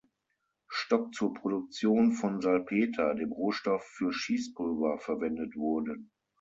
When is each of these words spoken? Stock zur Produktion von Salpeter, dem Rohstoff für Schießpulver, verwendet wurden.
Stock 0.67 1.13
zur 1.13 1.35
Produktion 1.35 2.13
von 2.13 2.41
Salpeter, 2.41 3.13
dem 3.13 3.31
Rohstoff 3.31 3.83
für 3.83 4.11
Schießpulver, 4.11 4.97
verwendet 4.97 5.55
wurden. 5.55 6.09